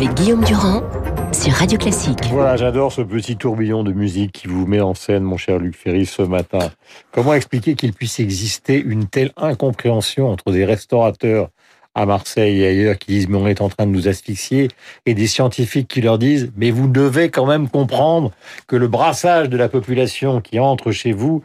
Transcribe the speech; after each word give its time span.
avec 0.00 0.14
Guillaume 0.14 0.42
Durand 0.44 0.82
sur 1.30 1.52
Radio 1.52 1.76
Classique. 1.76 2.24
Voilà, 2.30 2.56
j'adore 2.56 2.90
ce 2.90 3.02
petit 3.02 3.36
tourbillon 3.36 3.84
de 3.84 3.92
musique 3.92 4.32
qui 4.32 4.48
vous 4.48 4.66
met 4.66 4.80
en 4.80 4.94
scène, 4.94 5.22
mon 5.24 5.36
cher 5.36 5.58
Luc 5.58 5.76
Ferry, 5.76 6.06
ce 6.06 6.22
matin. 6.22 6.70
Comment 7.12 7.34
expliquer 7.34 7.74
qu'il 7.74 7.92
puisse 7.92 8.18
exister 8.18 8.80
une 8.80 9.08
telle 9.08 9.30
incompréhension 9.36 10.30
entre 10.30 10.52
des 10.52 10.64
restaurateurs 10.64 11.50
à 11.94 12.06
Marseille 12.06 12.62
et 12.62 12.68
ailleurs 12.68 12.96
qui 12.96 13.12
disent 13.12 13.28
mais 13.28 13.36
on 13.36 13.46
est 13.46 13.60
en 13.60 13.68
train 13.68 13.84
de 13.84 13.90
nous 13.90 14.08
asphyxier 14.08 14.68
et 15.04 15.12
des 15.12 15.26
scientifiques 15.26 15.88
qui 15.88 16.00
leur 16.00 16.16
disent 16.16 16.50
mais 16.56 16.70
vous 16.70 16.88
devez 16.88 17.28
quand 17.28 17.44
même 17.44 17.68
comprendre 17.68 18.30
que 18.68 18.76
le 18.76 18.88
brassage 18.88 19.50
de 19.50 19.56
la 19.58 19.68
population 19.68 20.40
qui 20.40 20.58
entre 20.60 20.92
chez 20.92 21.12
vous 21.12 21.42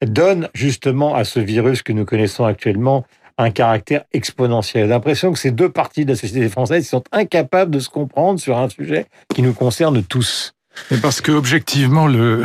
donne 0.00 0.48
justement 0.54 1.14
à 1.14 1.24
ce 1.24 1.40
virus 1.40 1.82
que 1.82 1.92
nous 1.92 2.06
connaissons 2.06 2.46
actuellement 2.46 3.04
un 3.38 3.50
caractère 3.50 4.04
exponentiel. 4.12 4.84
J'ai 4.84 4.90
l'impression 4.90 5.32
que 5.32 5.38
ces 5.38 5.52
deux 5.52 5.70
parties 5.70 6.04
de 6.04 6.10
la 6.10 6.16
société 6.16 6.48
française 6.48 6.86
sont 6.86 7.04
incapables 7.12 7.70
de 7.70 7.78
se 7.78 7.88
comprendre 7.88 8.38
sur 8.40 8.58
un 8.58 8.68
sujet 8.68 9.06
qui 9.34 9.42
nous 9.42 9.54
concerne 9.54 10.02
tous. 10.02 10.52
Et 10.90 10.96
parce 10.96 11.20
que 11.20 11.32
objectivement, 11.32 12.06
le, 12.06 12.44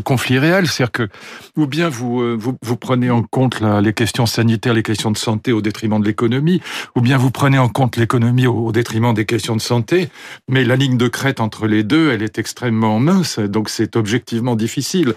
conflit 0.04 0.38
réel, 0.38 0.66
c'est-à-dire 0.66 0.92
que 0.92 1.08
ou 1.56 1.66
bien 1.66 1.88
vous, 1.88 2.20
euh, 2.20 2.38
vous, 2.38 2.76
prenez 2.76 3.10
en 3.10 3.22
compte 3.22 3.60
les 3.60 3.92
questions 3.92 4.26
sanitaires, 4.26 4.74
les 4.74 4.82
questions 4.82 5.10
de 5.10 5.16
santé 5.16 5.52
au 5.52 5.60
détriment 5.60 6.00
de 6.00 6.06
l'économie, 6.06 6.60
ou 6.94 7.00
bien 7.00 7.16
vous 7.16 7.30
prenez 7.30 7.58
en 7.58 7.68
compte 7.68 7.96
l'économie 7.96 8.46
au, 8.46 8.70
détriment 8.72 9.14
des 9.14 9.24
questions 9.24 9.56
de 9.56 9.60
santé, 9.60 10.08
mais 10.48 10.64
la 10.64 10.76
ligne 10.76 10.96
de 10.96 11.08
crête 11.08 11.40
entre 11.40 11.66
les 11.66 11.82
deux, 11.82 12.12
elle 12.12 12.22
est 12.22 12.38
extrêmement 12.38 13.00
mince, 13.00 13.38
donc 13.38 13.70
c'est 13.70 13.96
objectivement 13.96 14.56
difficile. 14.56 15.14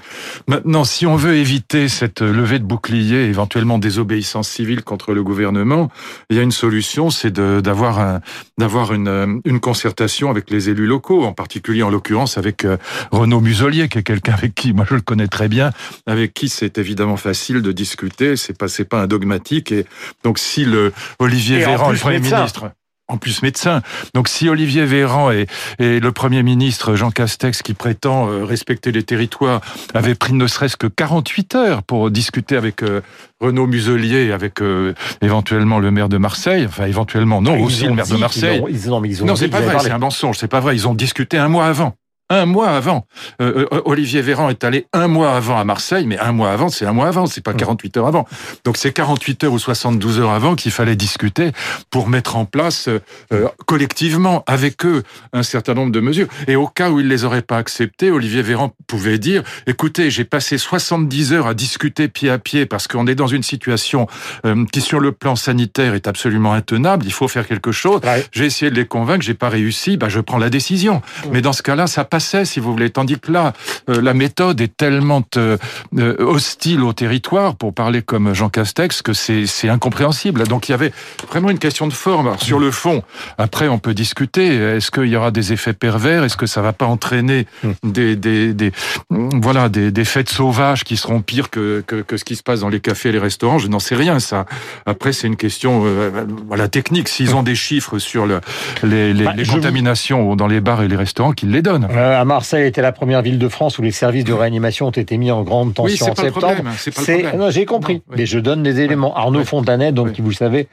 Maintenant, 0.48 0.84
si 0.84 1.06
on 1.06 1.16
veut 1.16 1.36
éviter 1.36 1.90
cette 1.90 2.22
levée 2.22 2.60
de 2.60 2.64
bouclier, 2.64 3.26
éventuellement 3.26 3.78
désobéissance 3.78 4.50
civile 4.50 4.84
contre 4.84 5.14
le 5.14 5.24
gouvernement, 5.24 5.90
il 6.30 6.38
y 6.38 6.40
a 6.40 6.44
une 6.44 6.52
solution, 6.52 7.10
c'est 7.10 7.32
d'avoir 7.32 8.20
d'avoir 8.58 8.94
une, 8.94 9.42
une 9.46 9.60
concertation 9.60 10.30
avec 10.30 10.50
les 10.50 10.70
élus 10.70 10.88
locaux, 10.88 11.24
en 11.24 11.34
particulier 11.34 11.84
en 11.84 11.90
l'occurrence 11.90 12.11
avec 12.38 12.66
euh, 12.66 12.78
Renaud 13.12 13.40
Muselier, 13.40 13.90
qui 13.90 13.98
est 14.00 14.04
quelqu'un 14.04 14.34
avec 14.34 14.54
qui 14.56 14.74
moi 14.74 14.86
je 14.88 14.96
le 14.96 15.02
connais 15.02 15.28
très 15.28 15.48
bien, 15.48 15.72
avec 16.06 16.34
qui 16.34 16.50
c'est 16.50 16.78
évidemment 16.78 17.18
facile 17.18 17.62
de 17.62 17.72
discuter. 17.72 18.36
C'est 18.36 18.58
pas 18.58 18.68
pas 18.90 19.02
un 19.02 19.08
dogmatique. 19.08 19.72
Et 19.72 19.86
donc 20.24 20.40
si 20.40 20.66
le 20.66 20.94
Olivier 21.20 21.58
et 21.58 21.66
Véran, 21.66 21.92
le 21.92 21.98
Premier 21.98 22.20
ministre 22.20 22.72
en 23.12 23.18
plus 23.18 23.42
médecin. 23.42 23.82
Donc 24.14 24.28
si 24.28 24.48
Olivier 24.48 24.86
Véran 24.86 25.32
et, 25.32 25.48
et, 25.80 26.00
le 26.00 26.12
Premier 26.12 26.44
ministre 26.44 26.96
Jean 26.96 27.12
Castex, 27.12 27.62
qui 27.62 27.74
prétend 27.74 28.30
euh, 28.30 28.46
respecter 28.46 28.92
les 28.92 29.04
territoires, 29.04 29.62
avaient 29.94 30.16
pris 30.16 30.34
ne 30.34 30.48
serait-ce 30.48 30.78
que 30.78 30.88
48 30.88 31.56
heures 31.56 31.84
pour 31.84 32.10
discuter 32.10 32.56
avec 32.56 32.84
euh, 32.84 33.02
Renaud 33.42 33.68
Muselier, 33.68 34.32
avec 34.32 34.62
euh, 34.62 34.94
éventuellement 35.22 35.80
le 35.80 35.92
maire 35.92 36.10
de 36.10 36.18
Marseille, 36.18 36.66
enfin 36.68 36.86
éventuellement 36.86 37.42
non, 37.42 37.54
Ah, 37.56 37.60
ils 37.60 37.66
aussi 37.66 37.86
le 37.86 37.94
maire 37.94 38.08
de 38.08 38.16
Marseille. 38.16 38.64
ils 38.70 38.92
ont- 38.92 39.00
mais 39.02 39.10
ils 39.10 39.24
ont 39.24 39.26
Non, 39.26 39.36
c'est 39.36 39.50
pas 39.50 39.62
vrai, 39.62 39.78
c'est 39.80 39.92
un 39.92 39.98
mensonge, 39.98 40.38
c'est 40.38 40.48
pas 40.48 40.62
vrai. 40.62 40.76
Ils 40.76 40.88
ont 40.88 40.94
discuté 40.94 41.38
un 41.38 41.50
mois 41.50 41.66
avant. 41.66 41.96
Un 42.32 42.46
mois 42.46 42.70
avant. 42.70 43.06
Euh, 43.42 43.68
euh, 43.74 43.82
Olivier 43.84 44.22
Véran 44.22 44.50
est 44.50 44.64
allé 44.64 44.88
un 44.94 45.10
mois 45.10 45.36
avant 45.36 45.60
à 45.60 45.66
Marseille, 45.66 46.06
mais 46.08 46.18
un 46.18 46.32
mois 46.32 46.52
avant, 46.52 46.70
c'est 46.70 46.86
un 46.86 46.94
mois 46.94 47.10
avant, 47.10 47.26
c'est 47.26 47.44
pas 47.44 47.54
48 47.54 47.98
heures 47.98 48.08
avant. 48.08 48.26
Donc 48.64 48.78
c'est 48.78 48.94
48 48.94 49.44
heures 49.44 49.54
ou 49.54 49.60
72 49.60 50.20
heures 50.22 50.32
avant 50.32 50.56
qu'il 50.56 50.72
fallait 50.72 50.96
discuter 50.96 51.52
pour 51.90 52.08
mettre 52.08 52.38
en 52.38 52.46
place 52.46 52.88
euh, 52.88 53.50
collectivement 53.66 54.46
avec 54.48 54.86
eux 54.86 55.04
un 55.34 55.44
certain 55.44 55.74
nombre 55.74 55.92
de 55.92 56.00
mesures. 56.00 56.28
Et 56.48 56.56
au 56.56 56.68
cas 56.68 56.90
où 56.90 57.02
ils 57.02 57.08
les 57.10 57.26
auraient 57.26 57.42
pas 57.42 57.58
acceptées, 57.58 58.12
Olivier 58.12 58.42
Véran 58.42 58.74
pouvait 58.88 59.18
dire 59.18 59.44
écoutez, 59.68 60.10
j'ai 60.10 60.24
passé 60.24 60.58
70 60.58 61.34
heures 61.34 61.48
à 61.48 61.54
discuter 61.54 62.08
pied 62.08 62.30
à 62.30 62.38
pied 62.38 62.66
parce 62.66 62.88
qu'on 62.88 63.08
est 63.08 63.16
dans 63.16 63.28
une 63.28 63.44
situation 63.44 64.08
euh, 64.46 64.66
qui 64.72 64.80
sur 64.80 65.02
le 65.02 65.12
plan 65.12 65.36
sanitaire 65.36 65.96
est 65.96 66.08
absolument 66.08 66.54
intenable, 66.54 67.06
il 67.06 67.14
faut 67.14 67.28
faire 67.28 67.46
quelque 67.46 67.74
chose. 67.74 68.00
Ouais. 68.04 68.26
J'ai 68.32 68.46
essayé 68.46 68.72
de 68.72 68.76
les 68.76 68.86
convaincre, 68.86 69.24
j'ai 69.24 69.34
pas 69.34 69.50
réussi, 69.50 69.98
bah 69.98 70.08
je 70.08 70.22
prends 70.22 70.38
la 70.38 70.50
décision. 70.50 71.02
Mais 71.32 71.42
dans 71.42 71.54
ce 71.54 71.62
cas-là, 71.62 71.88
ça 71.88 72.06
passait, 72.22 72.46
si 72.46 72.60
vous 72.60 72.72
voulez. 72.72 72.90
Tandis 72.92 73.20
que 73.20 73.32
là, 73.32 73.54
euh, 73.90 74.02
la 74.02 74.14
méthode 74.14 74.62
est 74.62 74.76
tellement 74.78 75.24
euh, 75.38 75.58
euh, 75.98 76.16
hostile 76.20 76.82
au 76.82 76.94
territoire, 76.94 77.56
pour 77.56 77.74
parler 77.74 78.02
comme 78.04 78.34
Jean 78.34 78.50
Castex, 78.50 79.02
que 79.02 79.14
c'est 79.14 79.70
incompréhensible. 79.70 80.44
Donc 80.48 80.70
il 80.70 80.72
y 80.72 80.76
avait 80.76 80.94
vraiment 81.28 81.50
une 81.50 81.58
question 81.58 81.88
de 81.88 81.94
forme. 81.94 82.28
Alors, 82.28 82.42
sur 82.42 82.60
le 82.60 82.72
fond, 82.72 83.02
après 83.38 83.68
on 83.68 83.80
peut 83.80 83.94
discuter. 83.94 84.56
Est-ce 84.78 84.92
qu'il 84.92 85.08
y 85.08 85.16
aura 85.16 85.32
des 85.32 85.52
effets 85.54 85.74
pervers? 85.74 86.24
Est-ce 86.24 86.38
que 86.38 86.46
ça 86.46 86.62
va 86.62 86.74
pas 86.74 86.86
entraîner 86.86 87.48
des, 87.84 88.16
des, 88.16 88.54
des 88.54 88.72
voilà 89.10 89.70
des, 89.70 89.92
des 89.92 90.06
fêtes 90.06 90.30
sauvages 90.30 90.84
qui 90.84 90.98
seront 90.98 91.22
pires 91.22 91.50
que, 91.50 91.84
que, 91.88 92.04
que 92.04 92.18
ce 92.18 92.24
qui 92.24 92.36
se 92.36 92.44
passe 92.44 92.60
dans 92.60 92.70
les 92.70 92.80
cafés 92.80 93.10
et 93.10 93.12
les 93.12 93.20
restaurants? 93.20 93.58
Je 93.58 93.68
n'en 93.68 93.80
sais 93.80 93.96
rien. 93.96 94.20
Ça. 94.20 94.46
Après, 94.86 95.14
c'est 95.14 95.28
une 95.28 95.38
question 95.38 95.84
euh, 95.86 96.26
voilà 96.48 96.68
technique. 96.68 97.08
S'ils 97.10 97.34
ont 97.36 97.44
des 97.44 97.56
chiffres 97.56 97.98
sur 98.00 98.26
le, 98.28 98.42
les, 98.84 99.14
les, 99.14 99.26
Bah, 99.26 99.34
les 99.36 99.46
contaminations 99.46 100.36
dans 100.36 100.48
les 100.48 100.62
bars 100.62 100.82
et 100.84 100.88
les 100.88 100.96
restaurants, 100.96 101.32
qu'ils 101.32 101.52
les 101.52 101.62
donnent. 101.62 101.88
Euh, 101.90 102.11
à 102.20 102.26
Marseille 102.26 102.68
était 102.68 102.82
la 102.82 102.92
première 102.92 103.22
ville 103.22 103.38
de 103.40 103.48
France 103.48 103.78
où 103.78 103.82
les 103.82 103.92
services 103.92 104.24
de 104.24 104.34
réanimation 104.34 104.88
ont 104.88 104.92
été 104.92 105.18
mis 105.18 105.32
en 105.32 105.44
grande 105.44 105.74
tension 105.74 106.06
Oui, 106.06 106.12
en 106.12 106.16
pas 106.16 106.22
septembre. 106.24 106.70
c'est 106.78 107.52
j'ai 107.52 107.66
compris, 107.66 107.96
Non, 107.96 108.02
oui. 108.10 108.16
mais 108.20 108.26
je 108.26 108.40
donne 108.40 108.64
des 108.64 108.80
éléments. 108.80 109.16
Arnaud 109.16 109.40
Oui. 109.40 109.46
Fontanet, 109.46 109.92
donc 109.92 110.14
qui 110.14 110.22
vous 110.22 110.30
le 110.30 110.36
savez, 110.36 110.68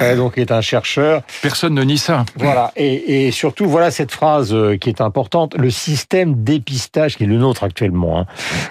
euh, 0.00 0.16
donc 0.16 0.38
est 0.38 0.50
un 0.52 0.60
chercheur. 0.60 1.22
Personne 1.42 1.74
ne 1.74 1.82
nie 1.82 1.98
ça. 1.98 2.24
Voilà, 2.36 2.72
et, 2.76 3.26
et 3.26 3.30
surtout 3.30 3.66
voilà 3.68 3.90
cette 3.90 4.12
phrase 4.12 4.52
euh, 4.54 4.76
qui 4.76 4.88
est 4.88 5.00
importante. 5.00 5.54
Le 5.56 5.70
système 5.70 6.42
dépistage 6.42 7.16
qui 7.16 7.24
est 7.24 7.26
le 7.26 7.36
nôtre 7.38 7.64
actuellement, 7.64 8.20
hein. 8.20 8.26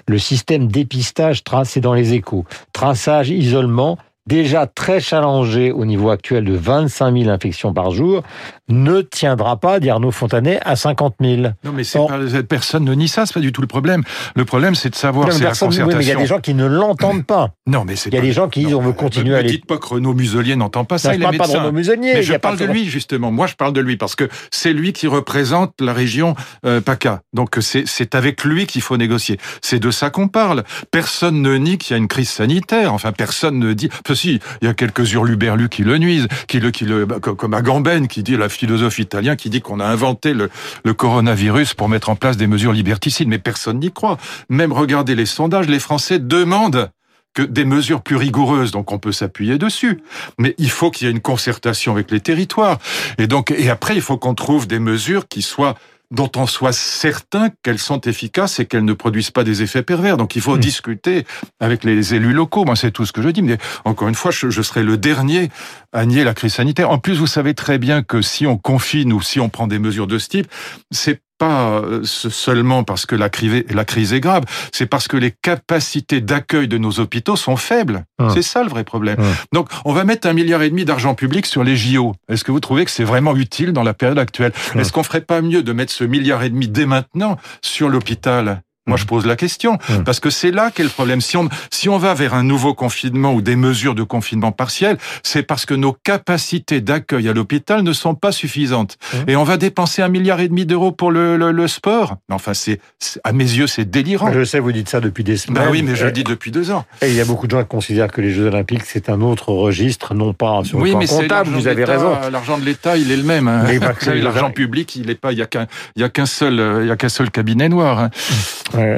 le 0.08 0.18
système 0.18 0.68
dépistage 0.68 1.44
tracé 1.44 1.82
dans 1.82 1.94
les 1.94 2.14
échos, 2.14 2.46
traçage, 2.74 3.30
isolement. 3.30 3.98
Déjà 4.28 4.68
très 4.68 5.00
challengé 5.00 5.72
au 5.72 5.84
niveau 5.84 6.12
actuel 6.12 6.46
de 6.46 6.54
25 6.54 7.18
000 7.18 7.30
infections 7.30 7.74
par 7.74 7.90
jour, 7.90 8.22
ne 8.70 9.02
tiendra 9.02 9.58
pas, 9.60 9.80
dit 9.80 9.90
Arnaud 9.90 10.12
Fontanet, 10.12 10.60
à 10.64 10.76
50 10.76 11.16
000. 11.20 11.42
Non, 11.64 11.72
mais 11.74 11.84
pas, 11.84 12.20
personne 12.48 12.86
ne 12.86 12.94
nie 12.94 13.08
ça. 13.08 13.26
C'est 13.26 13.34
pas 13.34 13.40
du 13.40 13.52
tout 13.52 13.62
le 13.62 13.68
problème. 13.68 14.04
Le 14.36 14.46
problème, 14.46 14.76
c'est 14.76 14.92
de 14.92 14.96
savoir 14.96 15.32
c'est 15.32 15.40
la 15.40 15.48
personne- 15.48 15.70
oui, 15.70 15.78
concertation. 15.78 15.98
mais 15.98 16.06
il 16.06 16.08
y 16.08 16.12
a 16.12 16.16
des 16.16 16.28
gens 16.28 16.40
qui 16.40 16.54
ne 16.54 16.66
l'entendent 16.66 17.26
pas. 17.26 17.50
Non, 17.68 17.86
mais 17.86 17.96
c'est 17.96 18.10
Il 18.10 18.14
y 18.14 18.18
a 18.18 18.22
pas- 18.22 18.26
des 18.28 18.34
gens 18.34 18.50
qui 18.50 18.66
disent 18.66 18.74
on 18.74 18.82
veut 18.82 18.90
euh, 18.90 18.94
continuer 18.94 19.36
à 19.36 19.42
les- 19.42 19.50
dites 19.52 19.66
pas 19.66 19.78
que 19.78 19.88
Renaud 19.88 20.14
Muselier 20.14 20.56
n'entend 20.56 20.84
pas 20.84 20.98
ça. 20.98 21.10
Non, 21.10 21.14
il 21.16 21.18
je 21.18 21.22
est 21.22 21.38
parle 21.38 21.38
pas 21.38 21.48
de. 21.48 21.58
Renaud 21.60 21.72
Muselier. 21.72 22.12
Mais 22.16 22.24
je 22.24 22.34
parle 22.36 22.58
de 22.58 22.66
lui 22.66 22.86
justement. 22.86 23.32
Moi, 23.32 23.48
je 23.48 23.56
parle 23.56 23.72
de 23.74 23.82
lui 23.82 23.98
parce 23.98 24.16
que 24.16 24.28
c'est 24.52 24.74
lui 24.74 24.92
qui 24.94 25.08
représente 25.08 25.74
la 25.80 25.94
région 25.94 26.36
euh, 26.66 26.82
PACA. 26.82 27.22
Donc 27.34 27.58
c'est 27.62 28.14
avec 28.16 28.44
lui 28.44 28.66
qu'il 28.68 28.82
faut 28.82 28.98
négocier. 28.98 29.40
C'est 29.62 29.80
de 29.80 29.90
ça 29.90 30.10
qu'on 30.10 30.28
parle. 30.28 30.64
Personne 30.92 31.42
ne 31.42 31.56
nie 31.56 31.78
qu'il 31.78 31.92
y 31.92 31.94
a 31.96 31.98
une 31.98 32.08
crise 32.10 32.30
sanitaire. 32.30 32.94
Enfin, 32.94 33.12
personne 33.14 33.58
ne 33.58 33.74
dit. 33.74 33.90
Enfin, 34.12 34.20
si, 34.20 34.40
il 34.62 34.66
y 34.66 34.68
a 34.68 34.74
quelques 34.74 35.14
hurluberlus 35.14 35.70
qui 35.70 35.84
le 35.84 35.98
nuisent, 35.98 36.28
qui 36.48 36.60
le 36.60 36.72
qui 36.72 36.84
le 36.84 37.06
bah, 37.06 37.20
co- 37.22 37.34
comme 37.34 37.54
Agamben 37.54 38.10
qui 38.10 38.24
dit 38.24 38.36
la 38.36 38.50
philosophe 38.50 39.00
italien 39.00 39.38
qui 39.38 39.50
dit 39.50 39.62
qu'on 39.62 39.80
a 39.80 39.86
inventé 39.86 40.34
le, 40.34 40.50
le 40.84 40.94
coronavirus 40.94 41.76
pour 41.76 41.88
mettre 41.88 42.10
en 42.10 42.18
place 42.18 42.36
des 42.36 42.48
mesures 42.48 42.74
liberticides. 42.74 43.30
Mais 43.30 43.40
personne 43.40 43.80
n'y 43.80 43.92
croit. 43.92 44.18
Même 44.50 44.74
regardez 44.74 45.16
les 45.16 45.26
sondages, 45.26 45.68
les 45.68 45.80
Français 45.80 46.20
demandent 46.20 46.92
que 47.34 47.42
des 47.42 47.64
mesures 47.64 48.02
plus 48.02 48.18
rigoureuses, 48.18 48.72
donc 48.72 48.92
on 48.92 49.00
peut 49.00 49.14
s'appuyer 49.14 49.58
dessus. 49.58 50.02
Mais 50.38 50.56
il 50.58 50.70
faut 50.70 50.92
qu'il 50.92 51.08
y 51.08 51.10
ait 51.10 51.14
une 51.14 51.22
concertation 51.22 51.94
avec 51.94 52.12
les 52.12 52.20
territoires. 52.20 52.80
Et 53.18 53.28
donc, 53.28 53.52
et 53.52 53.70
après, 53.70 53.96
il 53.96 54.02
faut 54.02 54.18
qu'on 54.18 54.34
trouve 54.36 54.68
des 54.68 54.80
mesures 54.80 55.30
qui 55.30 55.42
soient 55.42 55.76
dont 56.12 56.30
on 56.36 56.46
soit 56.46 56.74
certain 56.74 57.50
qu'elles 57.64 57.80
sont 57.80 58.02
efficaces 58.02 58.60
et 58.60 58.66
qu'elles 58.66 58.86
ne 58.86 58.94
produisent 58.94 59.32
pas 59.32 59.44
des 59.44 59.64
effets 59.64 59.82
pervers. 59.82 60.18
Donc 60.18 60.36
il 60.36 60.42
faut 60.42 60.58
Hmm. 60.58 60.60
discuter 60.60 61.26
avec 61.60 61.84
les 61.84 62.14
élus 62.14 62.34
locaux. 62.34 62.66
Moi, 62.66 62.76
c'est 62.76 62.92
tout 62.92 63.06
ce 63.06 63.14
que 63.14 63.22
je 63.22 63.30
dis. 63.30 63.42
Mais 63.42 63.58
encore 63.86 64.08
une 64.10 64.16
fois, 64.16 64.32
je, 64.32 64.50
je 64.50 64.62
serai 64.62 64.84
le 64.84 64.98
dernier 64.98 65.50
à 65.94 66.06
nier 66.06 66.24
la 66.24 66.34
crise 66.34 66.54
sanitaire. 66.54 66.90
En 66.92 66.98
plus, 67.00 67.18
vous 67.18 67.28
savez 67.28 67.54
très 67.54 67.78
bien 67.78 68.04
que 68.04 68.22
si 68.22 68.46
on 68.46 68.58
confine 68.58 69.14
ou 69.14 69.22
si 69.22 69.40
on 69.40 69.50
prend 69.50 69.68
des 69.68 69.80
mesures 69.80 70.08
de 70.08 70.18
ce 70.20 70.28
type, 70.28 70.48
c'est 70.92 71.22
pas 71.42 71.82
euh, 71.82 72.04
seulement 72.04 72.84
parce 72.84 73.08
que 73.08 73.16
la 73.16 73.28
crise, 73.30 74.14
est 74.14 74.20
grave, 74.20 74.44
c'est 74.72 74.86
parce 74.86 75.08
que 75.08 75.18
les 75.18 75.32
capacités 75.32 76.22
d'accueil 76.22 76.68
de 76.68 76.78
nos 76.78 77.00
hôpitaux 77.00 77.36
sont 77.36 77.58
faibles. 77.58 78.06
Hum. 78.20 78.30
C'est 78.30 78.44
ça 78.44 78.62
le 78.64 78.70
vrai 78.70 78.84
problème. 78.84 79.20
Hum. 79.20 79.26
Donc, 79.52 79.68
on 79.84 79.92
va 79.92 80.04
mettre 80.04 80.28
un 80.28 80.34
milliard 80.34 80.62
et 80.62 80.70
demi 80.70 80.86
d'argent 80.86 81.16
public 81.16 81.48
sur 81.48 81.64
les 81.64 81.76
JO. 81.76 82.14
Est-ce 82.30 82.44
que 82.44 82.52
vous 82.52 82.60
trouvez 82.60 82.86
que 82.86 82.92
c'est 82.92 83.04
vraiment 83.04 83.36
utile 83.36 83.74
dans 83.74 83.82
la 83.82 83.96
période 83.96 84.20
actuelle? 84.20 84.54
Hum. 84.76 84.82
Est-ce 84.82 84.92
qu'on 84.92 85.02
ferait 85.02 85.22
pas 85.22 85.42
mieux 85.42 85.64
de 85.64 85.74
mettre 85.74 85.92
ce 85.92 86.04
milliard 86.04 86.44
et 86.44 86.52
demi 86.52 86.68
dès 86.68 86.86
maintenant 86.86 87.38
sur 87.64 87.90
l'hôpital? 87.90 88.62
Moi, 88.92 88.98
je 88.98 89.06
pose 89.06 89.26
la 89.26 89.36
question 89.36 89.78
parce 90.06 90.20
que 90.20 90.30
c'est 90.30 90.52
là 90.52 90.70
qu'est 90.70 90.84
le 90.84 90.90
problème. 90.90 91.22
Si 91.22 91.38
on 91.38 91.48
si 91.72 91.88
on 91.90 91.98
va 91.98 92.14
vers 92.14 92.34
un 92.34 92.44
nouveau 92.44 92.74
confinement 92.74 93.34
ou 93.34 93.42
des 93.42 93.56
mesures 93.56 93.96
de 93.96 94.04
confinement 94.04 94.52
partiel, 94.52 94.98
c'est 95.24 95.44
parce 95.44 95.66
que 95.66 95.74
nos 95.74 95.94
capacités 95.94 96.82
d'accueil 96.82 97.30
à 97.30 97.34
l'hôpital 97.34 97.84
ne 97.84 97.94
sont 97.94 98.16
pas 98.16 98.32
suffisantes. 98.32 98.98
Et 99.28 99.36
on 99.36 99.44
va 99.44 99.58
dépenser 99.58 100.02
un 100.02 100.08
milliard 100.10 100.40
et 100.42 100.48
demi 100.50 100.66
d'euros 100.66 100.92
pour 100.92 101.12
le, 101.12 101.38
le, 101.38 101.52
le 101.52 101.68
sport. 101.68 102.18
Enfin, 102.30 102.54
c'est 102.54 102.80
à 103.24 103.32
mes 103.32 103.44
yeux, 103.46 103.68
c'est 103.68 103.90
délirant. 103.90 104.32
Je 104.34 104.44
sais, 104.44 104.60
vous 104.60 104.72
dites 104.72 104.90
ça 104.90 105.00
depuis 105.00 105.24
des 105.24 105.38
semaines. 105.38 105.64
Bah 105.64 105.70
oui, 105.72 105.82
mais 105.84 105.96
je 105.96 106.04
Euh, 106.04 106.06
le 106.08 106.12
dis 106.12 106.24
depuis 106.24 106.52
deux 106.52 106.72
ans. 106.72 106.86
Et 107.02 107.08
il 107.10 107.16
y 107.16 107.22
a 107.22 107.26
beaucoup 107.26 107.48
de 107.48 107.52
gens 107.52 107.62
qui 107.62 107.70
considèrent 107.70 108.12
que 108.12 108.22
les 108.22 108.32
Jeux 108.32 108.48
Olympiques, 108.48 108.84
c'est 108.86 109.10
un 109.10 109.22
autre 109.22 109.50
registre, 109.54 110.14
non 110.14 110.34
pas 110.34 110.64
sur 110.64 110.78
le 110.78 110.84
Oui, 110.84 110.90
plan 110.92 111.00
mais 111.00 111.08
comptable, 111.08 111.50
vous 111.50 111.68
avez 111.68 111.84
raison. 111.86 112.18
L'argent 112.32 112.58
de 112.58 112.66
l'État, 112.66 112.98
il 112.98 113.12
est 113.12 113.18
le 113.18 113.24
même. 113.24 113.48
hein. 113.48 113.64
L'argent 114.08 114.52
public, 114.52 114.96
il 114.96 115.10
est 115.10 115.16
pas. 115.16 115.32
Il 115.32 115.38
y 115.38 115.42
a 115.42 115.46
qu'un. 115.46 115.68
Il 115.96 116.02
y 116.02 116.06
a 116.06 116.10
qu'un 116.10 116.26
seul. 116.26 116.60
euh, 116.60 116.82
Il 116.84 116.88
y 116.88 116.92
a 116.92 116.96
qu'un 116.98 117.10
seul 117.10 117.30
cabinet 117.32 117.70
noir. 117.70 118.00
hein. 118.00 118.10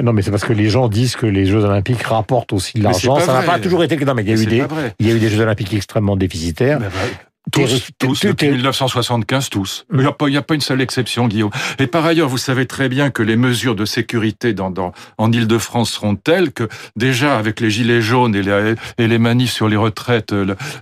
Non, 0.04 0.14
mais 0.14 0.22
c'est 0.22 0.32
parce 0.32 0.46
que 0.46 0.54
les 0.54 0.70
gens 0.70 0.88
disent 0.88 1.16
que 1.16 1.26
les 1.26 1.46
Jeux 1.46 1.64
Olympiques 1.64 2.04
rapportent 2.04 2.54
aussi 2.54 2.78
de 2.78 2.84
l'argent. 2.84 3.20
Ça 3.20 3.34
n'a 3.34 3.42
pas 3.42 3.60
toujours 3.60 3.84
été 3.84 3.98
non, 4.04 4.14
mais 4.14 4.24
il 4.24 4.30
y 4.30 4.34
a 4.34 4.42
eu 4.42 4.46
des, 4.46 4.60
pas 4.60 4.68
vrai. 4.68 4.94
il 5.00 5.08
y 5.08 5.12
a 5.12 5.16
eu 5.16 5.20
des 5.20 5.30
Jeux 5.30 5.42
Olympiques 5.42 5.74
extrêmement 5.74 6.16
déficitaires. 6.16 6.80
Tous, 7.52 7.90
tous, 8.00 8.22
depuis 8.22 8.50
1975, 8.50 9.50
tous. 9.50 9.86
Il 9.92 10.00
n'y 10.00 10.06
a, 10.06 10.14
pas, 10.14 10.30
il 10.30 10.38
a 10.38 10.42
pas 10.42 10.56
une 10.56 10.62
seule 10.62 10.80
exception, 10.80 11.28
Guillaume. 11.28 11.50
Et 11.78 11.88
par 11.88 12.06
ailleurs, 12.06 12.30
vous 12.30 12.38
savez 12.38 12.66
très 12.66 12.88
bien 12.88 13.10
que 13.10 13.22
les 13.22 13.36
mesures 13.36 13.76
de 13.76 13.84
sécurité 13.84 14.54
dans, 14.54 14.72
dans, 14.72 14.94
en 15.18 15.30
Ile-de-France 15.30 15.92
seront 15.92 16.16
telles 16.16 16.54
que 16.54 16.70
déjà 16.96 17.38
avec 17.38 17.60
les 17.60 17.70
gilets 17.70 18.02
jaunes 18.02 18.34
et 18.34 18.44
les, 18.44 18.76
et 18.98 19.08
les 19.08 19.18
manifs 19.18 19.52
sur 19.52 19.68
les 19.68 19.76
retraites, 19.76 20.34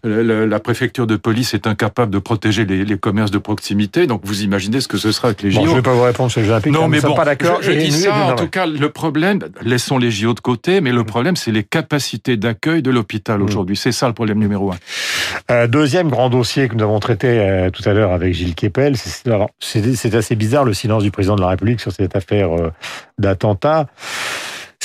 la 0.04 0.60
préfecture 0.60 1.08
de 1.08 1.16
police 1.16 1.56
est 1.56 1.66
incapable 1.66 2.12
de 2.12 2.20
protéger 2.20 2.64
les, 2.66 2.86
les, 2.86 2.98
commerces 2.98 3.32
de 3.32 3.40
proximité. 3.40 4.06
Donc 4.06 4.22
vous 4.24 4.44
imaginez 4.44 4.82
ce 4.82 4.88
que 4.88 4.98
ce 4.98 5.12
sera 5.12 5.30
avec 5.30 5.42
les 5.42 5.50
JO. 5.50 5.64
je 5.66 5.70
ne 5.72 5.76
vais 5.76 5.82
pas 5.82 5.94
vous 5.94 6.04
répondre 6.04 6.32
les 6.36 6.48
Olympiques. 6.48 6.72
Non, 6.72 6.88
mais 6.88 7.02
bon, 7.02 7.16
pas 7.16 7.26
d'accord. 7.26 7.58
Je, 7.62 7.72
je 7.72 7.78
dis 7.80 7.92
ça. 7.92 8.16
En 8.28 8.36
tout 8.36 8.48
cas, 8.48 8.68
le 8.68 8.90
problème, 8.90 9.40
laissons 9.64 9.98
les 9.98 10.12
JO 10.12 10.36
de 10.36 10.40
côté, 10.40 10.80
mais 10.80 10.92
le 10.92 11.04
problème, 11.04 11.36
c'est 11.36 11.52
les 11.52 11.64
capacités 11.64 12.38
d'accueil 12.38 12.84
de 12.84 12.92
l'hôpital 12.92 13.40
mmh. 13.40 13.44
aujourd'hui. 13.44 13.76
C'est 13.76 13.92
ça 13.92 14.08
le 14.08 14.14
problème 14.14 14.38
numéro 14.38 14.72
un. 14.72 14.78
Euh, 15.50 15.68
deuxième 15.68 16.10
grand 16.10 16.30
dossier 16.30 16.51
que 16.56 16.76
nous 16.76 16.84
avons 16.84 17.00
traité 17.00 17.40
euh, 17.40 17.70
tout 17.70 17.88
à 17.88 17.94
l'heure 17.94 18.12
avec 18.12 18.34
Gilles 18.34 18.56
Kepel, 18.56 18.96
c'est 18.98 20.16
assez 20.16 20.36
bizarre 20.36 20.66
le 20.66 20.74
silence 20.74 21.04
du 21.04 21.12
président 21.12 21.36
de 21.36 21.42
la 21.42 21.50
République 21.50 21.80
sur 21.80 21.92
cette 21.92 22.16
affaire 22.16 22.54
euh, 22.56 22.72
d'attentat. 23.18 23.88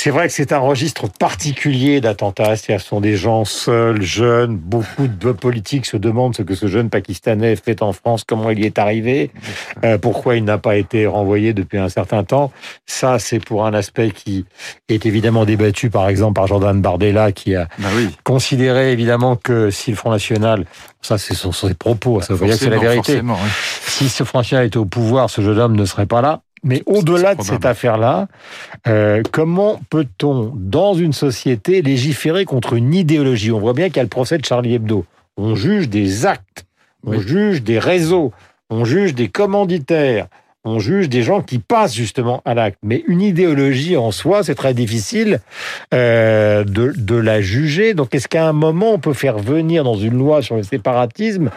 C'est 0.06 0.12
vrai 0.12 0.28
que 0.28 0.32
c'est 0.32 0.52
un 0.52 0.60
registre 0.60 1.08
particulier 1.08 2.00
d'attentats. 2.00 2.54
Ce 2.54 2.78
sont 2.78 3.00
des 3.00 3.16
gens 3.16 3.44
seuls, 3.44 4.02
jeunes. 4.02 4.56
Beaucoup 4.56 5.08
de 5.08 5.32
politiques 5.32 5.84
se 5.84 5.96
demandent 5.96 6.36
ce 6.36 6.42
que 6.42 6.54
ce 6.54 6.68
jeune 6.68 6.90
Pakistanais 6.90 7.56
fait 7.56 7.82
en 7.82 7.92
France, 7.92 8.22
comment 8.22 8.50
il 8.50 8.60
y 8.60 8.66
est 8.66 8.78
arrivé, 8.78 9.32
euh, 9.82 9.98
pourquoi 9.98 10.36
il 10.36 10.44
n'a 10.44 10.58
pas 10.58 10.76
été 10.76 11.08
renvoyé 11.08 11.54
depuis 11.54 11.78
un 11.78 11.88
certain 11.88 12.22
temps. 12.22 12.52
Ça, 12.86 13.18
c'est 13.18 13.40
pour 13.40 13.66
un 13.66 13.74
aspect 13.74 14.12
qui 14.12 14.44
est 14.88 15.06
évidemment 15.06 15.44
débattu, 15.44 15.90
par 15.90 16.08
exemple, 16.08 16.34
par 16.34 16.46
Jordan 16.46 16.80
Bardella, 16.80 17.32
qui 17.32 17.56
a 17.56 17.66
bah 17.80 17.88
considéré 18.22 18.92
évidemment 18.92 19.34
que 19.34 19.72
si 19.72 19.90
le 19.90 19.96
Front 19.96 20.12
National, 20.12 20.66
ça, 21.02 21.18
c'est 21.18 21.34
ses 21.34 21.74
propos, 21.74 22.20
ça 22.20 22.34
veut 22.34 22.46
dire 22.46 22.54
que 22.54 22.62
c'est 22.62 22.70
la 22.70 22.78
vérité. 22.78 23.22
Si 23.88 24.08
ce 24.08 24.22
Front 24.22 24.38
National 24.38 24.66
était 24.66 24.76
au 24.76 24.84
pouvoir, 24.84 25.30
ce 25.30 25.40
jeune 25.40 25.58
homme 25.58 25.74
ne 25.74 25.84
serait 25.84 26.06
pas 26.06 26.20
là. 26.20 26.42
Mais 26.62 26.82
au-delà 26.86 27.34
de 27.34 27.42
cette 27.42 27.64
affaire-là, 27.64 28.28
euh, 28.88 29.22
comment 29.30 29.80
peut-on, 29.90 30.52
dans 30.54 30.94
une 30.94 31.12
société, 31.12 31.82
légiférer 31.82 32.44
contre 32.44 32.72
une 32.74 32.94
idéologie? 32.94 33.52
On 33.52 33.60
voit 33.60 33.74
bien 33.74 33.86
qu'il 33.88 33.98
y 33.98 34.00
a 34.00 34.04
le 34.04 34.08
procès 34.08 34.38
de 34.38 34.44
Charlie 34.44 34.74
Hebdo. 34.74 35.04
On 35.36 35.54
juge 35.54 35.88
des 35.88 36.26
actes, 36.26 36.64
on 37.04 37.20
juge 37.20 37.62
des 37.62 37.78
réseaux, 37.78 38.32
on 38.70 38.84
juge 38.84 39.14
des 39.14 39.28
commanditaires, 39.28 40.28
on 40.66 40.78
juge 40.78 41.08
des 41.08 41.22
gens 41.22 41.40
qui 41.42 41.58
passent 41.58 41.94
justement 41.94 42.42
à 42.44 42.54
l'acte. 42.54 42.78
Mais 42.82 43.04
une 43.06 43.22
idéologie 43.22 43.96
en 43.96 44.10
soi, 44.10 44.42
c'est 44.42 44.54
très 44.54 44.74
difficile 44.74 45.40
euh, 45.94 46.64
de, 46.64 46.92
de 46.96 47.16
la 47.16 47.40
juger. 47.40 47.94
Donc 47.94 48.14
est-ce 48.14 48.28
qu'à 48.28 48.48
un 48.48 48.52
moment, 48.52 48.92
on 48.92 48.98
peut 48.98 49.14
faire 49.14 49.38
venir 49.38 49.84
dans 49.84 49.96
une 49.96 50.18
loi 50.18 50.42
sur 50.42 50.56
le 50.56 50.62
séparatisme 50.62 51.50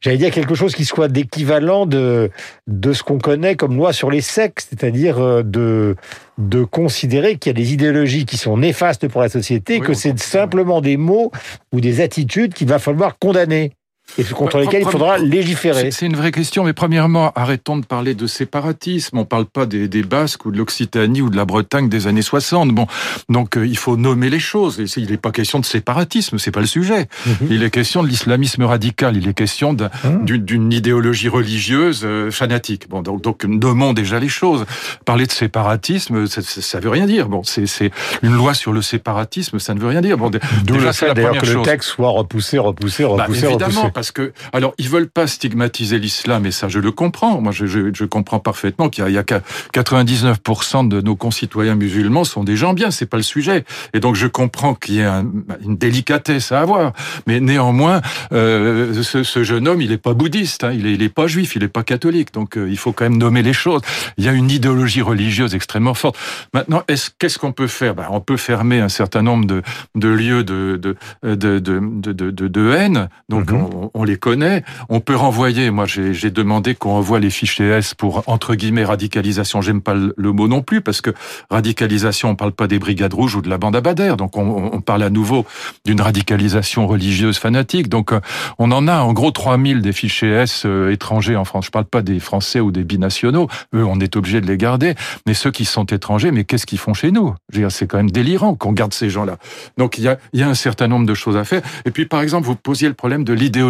j'allais 0.00 0.16
dire 0.16 0.30
quelque 0.30 0.54
chose 0.54 0.74
qui 0.74 0.84
soit 0.84 1.08
d'équivalent 1.08 1.86
de, 1.86 2.30
de 2.66 2.92
ce 2.92 3.02
qu'on 3.02 3.18
connaît 3.18 3.56
comme 3.56 3.76
loi 3.76 3.92
sur 3.92 4.10
les 4.10 4.20
sexes, 4.20 4.68
c'est-à-dire 4.70 5.18
euh, 5.18 5.42
de, 5.42 5.96
de 6.38 6.64
considérer 6.64 7.36
qu'il 7.36 7.50
y 7.50 7.54
a 7.54 7.58
des 7.62 7.72
idéologies 7.72 8.24
qui 8.24 8.36
sont 8.36 8.56
néfastes 8.56 9.08
pour 9.08 9.20
la 9.20 9.28
société, 9.28 9.80
que 9.80 9.94
c'est 9.94 10.18
simplement 10.18 10.80
des 10.80 10.96
mots 10.96 11.30
ou 11.72 11.80
des 11.80 12.00
attitudes 12.00 12.54
qu'il 12.54 12.68
va 12.68 12.78
falloir 12.78 13.18
condamner 13.18 13.72
et 14.18 14.24
contre 14.24 14.58
lesquels 14.58 14.82
il 14.82 14.90
faudra 14.90 15.18
légiférer. 15.18 15.90
C'est 15.90 16.06
une 16.06 16.16
vraie 16.16 16.32
question, 16.32 16.64
mais 16.64 16.72
premièrement, 16.72 17.32
arrêtons 17.34 17.78
de 17.78 17.84
parler 17.84 18.14
de 18.14 18.26
séparatisme. 18.26 19.18
On 19.18 19.20
ne 19.20 19.26
parle 19.26 19.46
pas 19.46 19.66
des, 19.66 19.88
des, 19.88 20.02
Basques 20.02 20.44
ou 20.46 20.50
de 20.50 20.58
l'Occitanie 20.58 21.22
ou 21.22 21.30
de 21.30 21.36
la 21.36 21.44
Bretagne 21.44 21.88
des 21.88 22.06
années 22.06 22.22
60. 22.22 22.70
Bon, 22.70 22.86
donc 23.28 23.56
euh, 23.56 23.66
il 23.66 23.76
faut 23.76 23.96
nommer 23.96 24.30
les 24.30 24.40
choses. 24.40 24.80
Et 24.80 24.84
il 24.98 25.10
n'est 25.10 25.16
pas 25.16 25.30
question 25.30 25.60
de 25.60 25.64
séparatisme, 25.64 26.38
c'est 26.38 26.50
pas 26.50 26.60
le 26.60 26.66
sujet. 26.66 27.06
Mhm. 27.26 27.48
Il 27.50 27.62
est 27.62 27.70
question 27.70 28.02
de 28.02 28.08
l'islamisme 28.08 28.64
radical. 28.64 29.16
Il 29.16 29.28
est 29.28 29.34
question 29.34 29.72
mhm. 29.72 30.24
d'une 30.24 30.72
idéologie 30.72 31.28
religieuse 31.28 32.02
euh, 32.04 32.30
fanatique. 32.30 32.88
Bon, 32.88 33.02
donc, 33.02 33.22
donc 33.22 33.44
nommons 33.44 33.92
déjà 33.92 34.18
les 34.18 34.28
choses. 34.28 34.64
Parler 35.04 35.26
de 35.26 35.32
séparatisme, 35.32 36.26
ça, 36.26 36.42
ça 36.42 36.80
veut 36.80 36.90
rien 36.90 37.06
dire. 37.06 37.28
Bon, 37.28 37.42
c'est 37.44 37.90
une 38.22 38.34
loi 38.34 38.54
sur 38.54 38.72
le 38.72 38.82
séparatisme, 38.82 39.58
ça 39.58 39.74
ne 39.74 39.80
veut 39.80 39.88
rien 39.88 40.00
dire. 40.00 40.16
Bon, 40.16 40.30
D'où 40.64 40.74
le 40.74 40.92
fait 40.92 41.14
d'ailleurs 41.14 41.38
que 41.38 41.46
le 41.46 41.62
texte 41.62 41.90
soit 41.90 42.10
repoussé, 42.10 42.58
repoussé, 42.58 43.04
repoussé, 43.04 43.42
bah, 43.42 43.48
repoussé 43.48 43.99
parce 44.00 44.12
que, 44.12 44.32
alors, 44.54 44.72
ils 44.78 44.88
veulent 44.88 45.10
pas 45.10 45.26
stigmatiser 45.26 45.98
l'islam, 45.98 46.46
et 46.46 46.52
ça, 46.52 46.70
je 46.70 46.78
le 46.78 46.90
comprends. 46.90 47.38
Moi, 47.42 47.52
je, 47.52 47.66
je, 47.66 47.92
je 47.92 48.06
comprends 48.06 48.40
parfaitement 48.40 48.88
qu'il 48.88 49.06
y, 49.06 49.12
y, 49.12 49.18
a 49.18 49.22
99% 49.22 50.88
de 50.88 51.02
nos 51.02 51.16
concitoyens 51.16 51.74
musulmans 51.74 52.24
sont 52.24 52.42
des 52.42 52.56
gens 52.56 52.72
bien. 52.72 52.90
C'est 52.90 53.04
pas 53.04 53.18
le 53.18 53.22
sujet. 53.22 53.66
Et 53.92 54.00
donc, 54.00 54.14
je 54.14 54.26
comprends 54.26 54.74
qu'il 54.74 54.94
y 54.94 55.00
ait 55.00 55.04
un, 55.04 55.26
une 55.62 55.76
délicatesse 55.76 56.50
à 56.50 56.62
avoir. 56.62 56.94
Mais 57.26 57.40
néanmoins, 57.40 58.00
euh, 58.32 59.02
ce, 59.02 59.22
ce, 59.22 59.44
jeune 59.44 59.68
homme, 59.68 59.82
il 59.82 59.92
est 59.92 59.98
pas 59.98 60.14
bouddhiste, 60.14 60.64
hein, 60.64 60.72
il, 60.72 60.86
est, 60.86 60.94
il 60.94 61.02
est 61.02 61.10
pas 61.10 61.26
juif, 61.26 61.54
il 61.54 61.62
est 61.62 61.68
pas 61.68 61.82
catholique. 61.82 62.32
Donc, 62.32 62.56
euh, 62.56 62.70
il 62.70 62.78
faut 62.78 62.92
quand 62.92 63.04
même 63.04 63.18
nommer 63.18 63.42
les 63.42 63.52
choses. 63.52 63.82
Il 64.16 64.24
y 64.24 64.30
a 64.30 64.32
une 64.32 64.50
idéologie 64.50 65.02
religieuse 65.02 65.54
extrêmement 65.54 65.92
forte. 65.92 66.16
Maintenant, 66.54 66.84
est-ce 66.88 67.10
qu'est-ce 67.18 67.38
qu'on 67.38 67.52
peut 67.52 67.66
faire? 67.66 67.94
Ben, 67.94 68.06
On 68.08 68.22
peut 68.22 68.38
fermer 68.38 68.80
un 68.80 68.88
certain 68.88 69.20
nombre 69.20 69.44
de, 69.44 69.60
de 69.94 70.08
lieux 70.08 70.42
de, 70.42 70.80
de, 70.82 70.96
de, 71.22 71.58
de, 71.58 72.12
de, 72.12 72.48
de 72.48 72.70
haine. 72.70 73.10
Donc, 73.28 73.50
mm-hmm. 73.50 73.68
on, 73.74 73.89
on 73.94 74.04
les 74.04 74.16
connaît. 74.16 74.64
On 74.88 75.00
peut 75.00 75.16
renvoyer. 75.16 75.70
Moi, 75.70 75.86
j'ai 75.86 76.30
demandé 76.30 76.74
qu'on 76.74 76.92
envoie 76.92 77.18
les 77.18 77.30
fichiers 77.30 77.68
S 77.68 77.94
pour 77.94 78.22
entre 78.26 78.54
guillemets 78.54 78.84
radicalisation. 78.84 79.60
J'aime 79.60 79.80
pas 79.80 79.94
le 79.94 80.32
mot 80.32 80.48
non 80.48 80.62
plus 80.62 80.80
parce 80.80 81.00
que 81.00 81.10
radicalisation, 81.50 82.30
on 82.30 82.36
parle 82.36 82.52
pas 82.52 82.66
des 82.66 82.78
brigades 82.78 83.14
rouges 83.14 83.34
ou 83.36 83.42
de 83.42 83.48
la 83.48 83.58
bande 83.58 83.76
à 83.76 83.80
Bader. 83.80 84.14
Donc, 84.16 84.36
on, 84.36 84.70
on 84.72 84.80
parle 84.80 85.02
à 85.02 85.10
nouveau 85.10 85.46
d'une 85.84 86.00
radicalisation 86.00 86.86
religieuse 86.86 87.38
fanatique. 87.38 87.88
Donc, 87.88 88.12
euh, 88.12 88.20
on 88.58 88.70
en 88.72 88.86
a 88.88 89.00
en 89.00 89.12
gros 89.12 89.30
3000 89.30 89.82
des 89.82 89.92
fichiers 89.92 90.30
S 90.30 90.62
euh, 90.66 90.92
étrangers 90.92 91.36
en 91.36 91.44
France. 91.44 91.66
Je 91.66 91.70
parle 91.70 91.86
pas 91.86 92.02
des 92.02 92.20
Français 92.20 92.60
ou 92.60 92.70
des 92.70 92.84
binationaux. 92.84 93.48
Eux, 93.74 93.84
on 93.84 94.00
est 94.00 94.16
obligé 94.16 94.40
de 94.40 94.46
les 94.46 94.56
garder. 94.56 94.94
Mais 95.26 95.34
ceux 95.34 95.50
qui 95.50 95.64
sont 95.64 95.84
étrangers, 95.84 96.30
mais 96.30 96.44
qu'est-ce 96.44 96.66
qu'ils 96.66 96.78
font 96.78 96.94
chez 96.94 97.10
nous? 97.10 97.34
C'est 97.70 97.86
quand 97.86 97.98
même 97.98 98.10
délirant 98.10 98.54
qu'on 98.54 98.72
garde 98.72 98.94
ces 98.94 99.10
gens-là. 99.10 99.36
Donc, 99.78 99.98
il 99.98 100.04
y 100.04 100.08
a, 100.08 100.18
y 100.32 100.42
a 100.42 100.48
un 100.48 100.54
certain 100.54 100.88
nombre 100.88 101.06
de 101.06 101.14
choses 101.14 101.36
à 101.36 101.44
faire. 101.44 101.62
Et 101.84 101.90
puis, 101.90 102.06
par 102.06 102.20
exemple, 102.20 102.46
vous 102.46 102.56
posiez 102.56 102.88
le 102.88 102.94
problème 102.94 103.24
de 103.24 103.32
l'idéologie 103.32 103.69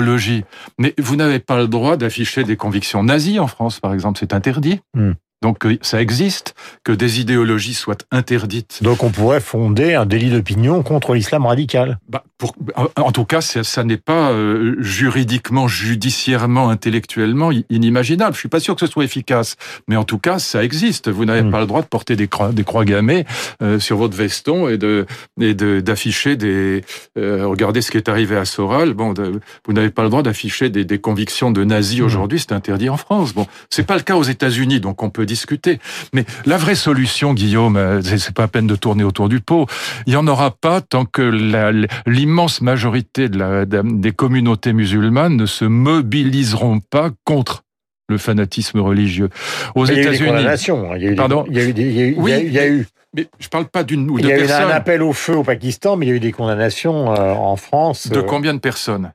mais 0.78 0.94
vous 0.98 1.16
n'avez 1.16 1.38
pas 1.38 1.56
le 1.56 1.68
droit 1.68 1.96
d'afficher 1.96 2.44
des 2.44 2.56
convictions 2.56 3.02
nazies 3.02 3.38
en 3.38 3.46
France, 3.46 3.80
par 3.80 3.94
exemple. 3.94 4.18
C'est 4.18 4.32
interdit. 4.32 4.80
Hmm. 4.94 5.12
Donc 5.42 5.66
ça 5.80 6.02
existe 6.02 6.54
que 6.84 6.92
des 6.92 7.20
idéologies 7.20 7.74
soient 7.74 7.96
interdites. 8.10 8.82
Donc 8.82 9.02
on 9.02 9.10
pourrait 9.10 9.40
fonder 9.40 9.94
un 9.94 10.04
délit 10.04 10.30
d'opinion 10.30 10.82
contre 10.82 11.14
l'islam 11.14 11.46
radical. 11.46 11.98
Bah, 12.08 12.24
pour, 12.36 12.54
en 12.96 13.12
tout 13.12 13.24
cas, 13.24 13.40
ça, 13.40 13.84
n'est 13.84 13.96
pas 13.96 14.30
euh, 14.30 14.76
juridiquement, 14.78 15.68
judiciairement, 15.68 16.70
intellectuellement 16.70 17.50
inimaginable. 17.68 18.34
Je 18.34 18.38
suis 18.38 18.48
pas 18.48 18.60
sûr 18.60 18.74
que 18.74 18.80
ce 18.80 18.90
soit 18.90 19.04
efficace, 19.04 19.56
mais 19.88 19.96
en 19.96 20.04
tout 20.04 20.18
cas, 20.18 20.38
ça 20.38 20.64
existe. 20.64 21.10
Vous 21.10 21.26
n'avez 21.26 21.42
hmm. 21.42 21.50
pas 21.50 21.60
le 21.60 21.66
droit 21.66 21.82
de 21.82 21.86
porter 21.86 22.16
des 22.16 22.28
croix, 22.28 22.52
des 22.52 22.64
croix 22.64 22.84
gammées 22.84 23.26
euh, 23.62 23.78
sur 23.78 23.98
votre 23.98 24.16
veston 24.16 24.68
et 24.68 24.78
de 24.78 25.06
et 25.40 25.54
d'afficher 25.54 26.36
des. 26.36 26.82
Euh, 27.18 27.46
regardez 27.46 27.82
ce 27.82 27.90
qui 27.90 27.98
est 27.98 28.08
arrivé 28.08 28.36
à 28.36 28.44
Soral. 28.44 28.94
Bon, 28.94 29.14
vous 29.66 29.72
n'avez 29.72 29.90
pas 29.90 30.02
le 30.02 30.10
droit 30.10 30.22
d'afficher 30.22 30.70
des, 30.70 30.84
des, 30.84 30.98
convictions 30.98 31.50
de 31.50 31.64
nazis 31.64 32.00
hmm. 32.00 32.04
aujourd'hui. 32.04 32.40
C'est 32.40 32.52
interdit 32.52 32.88
en 32.88 32.96
France. 32.96 33.34
Bon, 33.34 33.46
c'est 33.68 33.86
pas 33.86 33.96
le 33.96 34.02
cas 34.02 34.16
aux 34.16 34.22
États-Unis, 34.22 34.80
donc 34.80 35.02
on 35.02 35.10
peut 35.10 35.26
discuter. 35.30 35.78
Mais 36.12 36.24
la 36.44 36.56
vraie 36.56 36.74
solution, 36.74 37.34
Guillaume, 37.34 37.76
euh, 37.76 38.02
c'est 38.02 38.34
pas 38.34 38.44
à 38.44 38.48
peine 38.48 38.66
de 38.66 38.76
tourner 38.76 39.04
autour 39.04 39.28
du 39.28 39.40
pot. 39.40 39.66
Il 40.06 40.12
y 40.12 40.16
en 40.16 40.26
aura 40.26 40.50
pas 40.50 40.80
tant 40.80 41.04
que 41.04 41.22
l'immense 42.06 42.60
majorité 42.60 43.28
de 43.28 43.38
la, 43.38 43.64
des 43.64 44.12
communautés 44.12 44.72
musulmanes 44.72 45.36
ne 45.36 45.46
se 45.46 45.64
mobiliseront 45.64 46.80
pas 46.80 47.10
contre 47.24 47.62
le 48.08 48.18
fanatisme 48.18 48.80
religieux. 48.80 49.30
Aux 49.76 49.86
États-Unis, 49.86 50.42
il 50.96 51.02
y 51.02 51.08
a 51.08 51.12
eu 51.12 51.14
pardon, 51.14 51.44
il 51.48 51.56
y 51.56 51.60
a 51.60 51.64
eu, 51.64 51.72
il 51.76 52.52
y 52.52 52.58
a 52.58 52.66
eu, 52.66 52.86
mais 53.14 53.26
je 53.38 53.48
parle 53.48 53.66
pas 53.66 53.84
d'une 53.84 54.10
ou 54.10 54.20
deux 54.20 54.28
personnes. 54.28 54.46
Il 54.46 54.50
y 54.50 54.52
a 54.52 54.60
eu 54.60 54.64
un 54.64 54.74
appel 54.74 55.02
au 55.02 55.12
feu 55.12 55.36
au 55.36 55.44
Pakistan, 55.44 55.96
mais 55.96 56.06
il 56.06 56.08
y 56.08 56.12
a 56.12 56.16
eu 56.16 56.20
des 56.20 56.32
condamnations 56.32 57.12
euh, 57.12 57.32
en 57.32 57.56
France. 57.56 58.08
De 58.08 58.18
euh, 58.18 58.22
combien 58.22 58.54
de 58.54 58.58
personnes? 58.58 59.12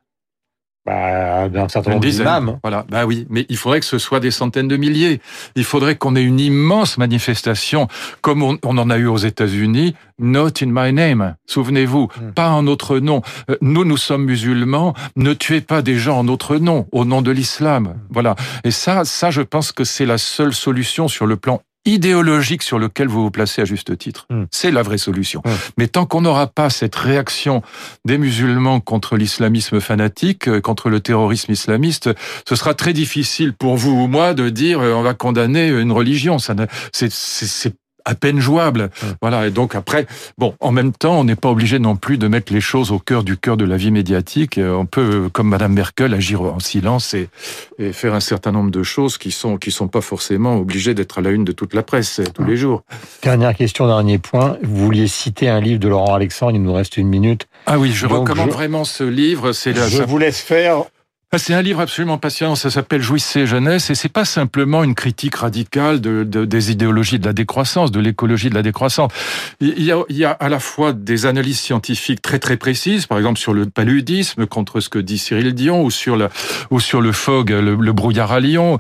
Bah, 0.85 1.49
d'un 1.49 1.67
certain 1.67 1.91
nombre 1.91 2.05
d'imams. 2.05 2.59
Voilà, 2.61 2.85
bah 2.89 3.05
oui, 3.05 3.25
mais 3.29 3.45
il 3.49 3.57
faudrait 3.57 3.79
que 3.79 3.85
ce 3.85 3.97
soit 3.97 4.19
des 4.19 4.31
centaines 4.31 4.67
de 4.67 4.77
milliers. 4.77 5.19
Il 5.55 5.63
faudrait 5.63 5.95
qu'on 5.95 6.15
ait 6.15 6.23
une 6.23 6.39
immense 6.39 6.97
manifestation, 6.97 7.87
comme 8.21 8.43
on, 8.43 8.59
en 8.63 8.89
a 8.89 8.97
eu 8.97 9.07
aux 9.07 9.17
États-Unis. 9.17 9.95
Not 10.19 10.61
in 10.61 10.67
my 10.67 10.93
name. 10.93 11.35
Souvenez-vous, 11.47 12.07
hmm. 12.07 12.31
pas 12.33 12.49
en 12.49 12.63
notre 12.63 12.99
nom. 12.99 13.21
Euh, 13.49 13.57
nous, 13.61 13.83
nous 13.83 13.97
sommes 13.97 14.25
musulmans. 14.25 14.93
Ne 15.15 15.33
tuez 15.33 15.61
pas 15.61 15.81
des 15.81 15.97
gens 15.97 16.19
en 16.19 16.23
notre 16.23 16.57
nom, 16.57 16.87
au 16.91 17.03
nom 17.03 17.21
de 17.21 17.31
l'islam. 17.31 17.95
Voilà. 18.09 18.35
Et 18.63 18.71
ça, 18.71 19.03
ça, 19.05 19.31
je 19.31 19.41
pense 19.41 19.71
que 19.71 19.83
c'est 19.83 20.05
la 20.05 20.17
seule 20.17 20.53
solution 20.53 21.07
sur 21.07 21.25
le 21.25 21.35
plan 21.35 21.61
idéologique 21.85 22.63
sur 22.63 22.79
lequel 22.79 23.07
vous 23.07 23.23
vous 23.23 23.31
placez 23.31 23.61
à 23.61 23.65
juste 23.65 23.97
titre. 23.97 24.25
Hmm. 24.29 24.45
C'est 24.51 24.71
la 24.71 24.81
vraie 24.81 24.97
solution. 24.97 25.41
Hmm. 25.45 25.51
Mais 25.77 25.87
tant 25.87 26.05
qu'on 26.05 26.21
n'aura 26.21 26.47
pas 26.47 26.69
cette 26.69 26.95
réaction 26.95 27.61
des 28.05 28.17
musulmans 28.17 28.79
contre 28.79 29.17
l'islamisme 29.17 29.79
fanatique, 29.79 30.47
euh, 30.47 30.61
contre 30.61 30.89
le 30.89 30.99
terrorisme 30.99 31.51
islamiste, 31.51 32.09
ce 32.47 32.55
sera 32.55 32.73
très 32.73 32.93
difficile 32.93 33.53
pour 33.53 33.77
vous 33.77 33.91
ou 33.91 34.07
moi 34.07 34.33
de 34.33 34.49
dire 34.49 34.79
euh, 34.79 34.93
on 34.93 35.01
va 35.01 35.13
condamner 35.13 35.67
une 35.69 35.91
religion. 35.91 36.39
Ça, 36.39 36.55
c'est 36.91 37.75
à 38.05 38.15
peine 38.15 38.39
jouable. 38.39 38.89
Voilà. 39.21 39.47
Et 39.47 39.51
donc 39.51 39.75
après, 39.75 40.07
bon, 40.38 40.53
en 40.59 40.71
même 40.71 40.91
temps, 40.91 41.19
on 41.19 41.24
n'est 41.24 41.35
pas 41.35 41.50
obligé 41.50 41.79
non 41.79 41.95
plus 41.95 42.17
de 42.17 42.27
mettre 42.27 42.53
les 42.53 42.62
choses 42.62 42.91
au 42.91 43.00
cœur 43.00 43.24
du 43.24 43.38
cœur 43.38 43.57
de 43.57 43.65
la 43.65 43.77
vie 43.77 43.91
médiatique. 43.91 44.57
Euh, 44.57 44.74
on 44.74 44.85
peut, 44.85 45.29
comme 45.31 45.50
Madame 45.50 45.74
Merkel, 45.74 46.13
agir 46.13 46.41
en 46.41 46.59
silence 46.59 47.13
et, 47.13 47.29
et 47.79 47.91
faire 47.93 48.13
un 48.13 48.19
certain 48.19 48.51
nombre 48.51 48.71
de 48.71 48.83
choses 48.83 49.17
qui 49.17 49.31
sont 49.31 49.57
qui 49.57 49.71
sont 49.71 49.88
pas 49.88 50.01
forcément 50.01 50.57
obligées 50.57 50.93
d'être 50.93 51.17
à 51.17 51.21
la 51.21 51.31
une 51.31 51.43
de 51.43 51.51
toute 51.51 51.74
la 51.74 51.83
presse 51.83 52.19
euh, 52.19 52.25
tous 52.33 52.43
les 52.43 52.57
jours. 52.57 52.83
Dernière 53.21 53.55
question, 53.55 53.88
dernier 53.88 54.17
point. 54.17 54.57
Vous 54.63 54.85
vouliez 54.85 55.07
citer 55.07 55.50
un 55.50 55.59
livre 55.59 55.79
de 55.79 55.88
Laurent 55.88 56.15
Alexandre. 56.15 56.53
Il 56.55 56.62
nous 56.62 56.74
reste 56.74 56.97
une 56.97 57.07
minute. 57.07 57.47
Ah 57.65 57.79
oui, 57.79 57.91
je 57.91 58.05
recommande 58.05 58.51
vraiment 58.51 58.83
ce 58.83 59.03
livre. 59.03 59.51
C'est 59.51 59.75
je 59.75 60.03
vous 60.03 60.17
laisse 60.17 60.39
faire 60.39 60.83
c'est 61.38 61.53
un 61.53 61.62
livre 61.62 61.82
absolument 61.82 62.17
passionnant. 62.17 62.55
Ça 62.55 62.70
s'appelle 62.70 63.01
Jouissez 63.01 63.46
jeunesse 63.46 63.89
et 63.89 63.96
c'est 63.96 64.10
pas 64.10 64.25
simplement 64.25 64.84
une 64.84 64.96
critique 64.96 65.36
radicale 65.36 66.00
de, 66.00 66.24
de, 66.24 66.46
des 66.46 66.72
idéologies 66.72 67.20
de 67.20 67.25
la 67.25 67.34
décroissance, 67.34 67.91
de 67.91 68.00
l'écologie 68.00 68.50
de 68.50 68.55
la 68.55 68.62
décroissance. 68.62 69.12
Il 69.60 69.84
y, 69.84 69.91
a, 69.91 70.01
il 70.10 70.15
y 70.15 70.25
a 70.25 70.32
à 70.32 70.50
la 70.50 70.60
fois 70.60 70.94
des 70.94 71.25
analyses 71.25 71.60
scientifiques 71.60 72.22
très 72.22 72.39
très 72.39 72.58
précises, 72.58 73.05
par 73.05 73.17
exemple 73.17 73.39
sur 73.39 73.53
le 73.53 73.65
paludisme 73.65 74.46
contre 74.46 74.79
ce 74.79 74.89
que 74.89 75.00
dit 75.00 75.17
Cyril 75.17 75.53
Dion 75.53 75.84
ou 75.84 75.91
sur 75.91 76.15
le 76.15 76.29
ou 76.72 76.79
sur 76.79 77.01
le 77.01 77.12
fog, 77.12 77.50
le, 77.50 77.75
le 77.75 77.94
brouillard 77.94 78.32
à 78.32 78.39
Lyon, 78.39 78.77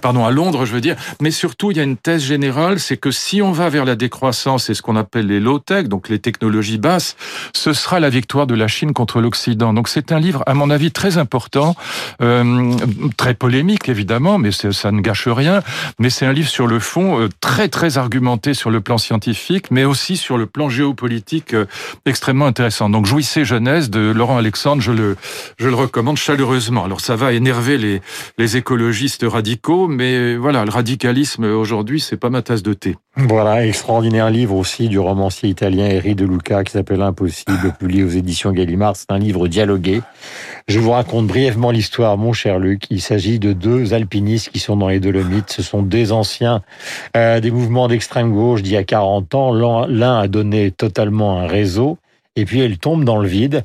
pardon 0.00 0.24
à 0.24 0.30
Londres, 0.30 0.66
je 0.66 0.72
veux 0.72 0.80
dire. 0.80 0.96
Mais 1.20 1.30
surtout, 1.30 1.70
il 1.70 1.78
y 1.78 1.80
a 1.80 1.84
une 1.84 1.96
thèse 1.96 2.22
générale, 2.22 2.78
c'est 2.78 2.96
que 2.96 3.10
si 3.10 3.42
on 3.42 3.52
va 3.52 3.68
vers 3.68 3.84
la 3.84 3.96
décroissance 3.96 4.70
et 4.70 4.74
ce 4.74 4.82
qu'on 4.82 4.96
appelle 4.96 5.26
les 5.26 5.40
low 5.40 5.58
tech, 5.58 5.88
donc 5.88 6.08
les 6.08 6.18
technologies 6.18 6.78
basses, 6.78 7.16
ce 7.54 7.72
sera 7.72 7.98
la 7.98 8.10
victoire 8.10 8.46
de 8.46 8.54
la 8.54 8.68
Chine 8.68 8.92
contre 8.92 9.20
l'Occident. 9.20 9.72
Donc 9.72 9.88
c'est 9.88 10.12
un 10.12 10.20
livre, 10.20 10.42
à 10.46 10.54
mon 10.54 10.70
avis, 10.70 10.92
très 10.92 11.18
important 11.18 11.74
euh, 12.20 12.74
très 13.16 13.34
polémique 13.34 13.88
évidemment, 13.88 14.38
mais 14.38 14.50
ça 14.52 14.92
ne 14.92 15.00
gâche 15.00 15.28
rien. 15.28 15.62
Mais 15.98 16.10
c'est 16.10 16.26
un 16.26 16.32
livre 16.32 16.48
sur 16.48 16.66
le 16.66 16.78
fond 16.78 17.20
euh, 17.20 17.28
très 17.40 17.68
très 17.68 17.98
argumenté 17.98 18.54
sur 18.54 18.70
le 18.70 18.80
plan 18.80 18.98
scientifique, 18.98 19.70
mais 19.70 19.84
aussi 19.84 20.16
sur 20.16 20.38
le 20.38 20.46
plan 20.46 20.68
géopolitique 20.68 21.54
euh, 21.54 21.66
extrêmement 22.06 22.46
intéressant. 22.46 22.90
Donc 22.90 23.06
jouissez 23.06 23.44
jeunesse 23.44 23.90
de 23.90 24.10
Laurent 24.10 24.38
Alexandre, 24.38 24.82
je 24.82 24.92
le 24.92 25.16
je 25.58 25.68
le 25.68 25.74
recommande 25.74 26.16
chaleureusement. 26.16 26.84
Alors 26.84 27.00
ça 27.00 27.16
va 27.16 27.32
énerver 27.32 27.78
les 27.78 28.00
les 28.38 28.56
écologistes 28.56 29.24
radicaux, 29.28 29.88
mais 29.88 30.36
voilà, 30.36 30.64
le 30.64 30.70
radicalisme 30.70 31.44
aujourd'hui 31.44 32.00
c'est 32.00 32.16
pas 32.16 32.30
ma 32.30 32.42
tasse 32.42 32.62
de 32.62 32.74
thé. 32.74 32.96
Voilà, 33.16 33.66
extraordinaire 33.66 34.30
livre 34.30 34.54
aussi 34.54 34.88
du 34.88 34.98
romancier 34.98 35.48
italien 35.48 35.86
Eri 35.86 36.14
De 36.14 36.24
Luca 36.24 36.62
qui 36.62 36.72
s'appelle 36.72 37.02
Impossible, 37.02 37.74
publié 37.78 38.04
aux 38.04 38.08
éditions 38.08 38.52
Gallimard. 38.52 38.94
C'est 38.96 39.10
un 39.10 39.18
livre 39.18 39.48
dialogué. 39.48 40.02
Je 40.68 40.80
vous 40.80 40.90
raconte 40.90 41.26
brièvement 41.26 41.70
l'histoire, 41.70 42.18
mon 42.18 42.34
cher 42.34 42.58
Luc. 42.58 42.82
Il 42.90 43.00
s'agit 43.00 43.38
de 43.38 43.54
deux 43.54 43.94
alpinistes 43.94 44.50
qui 44.50 44.58
sont 44.58 44.76
dans 44.76 44.88
les 44.88 45.00
Dolomites. 45.00 45.48
Ce 45.48 45.62
sont 45.62 45.82
des 45.82 46.12
anciens 46.12 46.62
euh, 47.16 47.40
des 47.40 47.50
mouvements 47.50 47.88
d'extrême 47.88 48.34
gauche 48.34 48.60
d'il 48.60 48.72
y 48.72 48.76
a 48.76 48.84
40 48.84 49.34
ans. 49.34 49.86
L'un 49.86 50.18
a 50.18 50.28
donné 50.28 50.70
totalement 50.70 51.40
un 51.40 51.46
réseau 51.46 51.96
et 52.36 52.44
puis 52.44 52.60
elle 52.60 52.76
tombe 52.76 53.04
dans 53.04 53.16
le 53.16 53.26
vide. 53.26 53.64